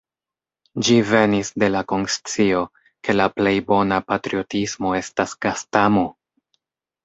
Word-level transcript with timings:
Ĝi 0.87 0.95
venis 1.09 1.51
de 1.63 1.69
la 1.73 1.83
konscio, 1.93 2.63
ke 3.09 3.17
la 3.19 3.29
plej 3.37 3.55
bona 3.69 4.03
patriotismo 4.11 4.99
estas 5.05 5.41
gastamo! 5.49 6.11